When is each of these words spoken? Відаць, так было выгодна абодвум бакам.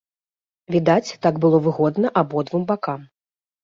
Відаць, 0.77 1.15
так 1.27 1.39
было 1.45 1.57
выгодна 1.69 2.07
абодвум 2.25 2.71
бакам. 2.75 3.11